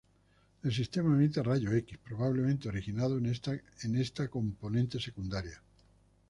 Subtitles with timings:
[0.63, 3.21] El sistema emite rayos X, probablemente originados
[3.83, 5.61] en esta componente secundaria.